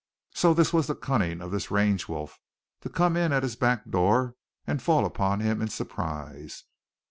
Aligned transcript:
So, 0.33 0.55
this 0.55 0.73
was 0.73 0.87
the 0.87 0.95
cunning 0.95 1.41
of 1.41 1.51
this 1.51 1.69
range 1.69 2.07
wolf, 2.09 2.39
to 2.79 2.89
come 2.89 3.15
in 3.15 3.31
at 3.31 3.43
his 3.43 3.55
back 3.55 3.87
door 3.87 4.35
and 4.65 4.81
fall 4.81 5.05
upon 5.05 5.41
him 5.41 5.61
in 5.61 5.67
surprise! 5.67 6.63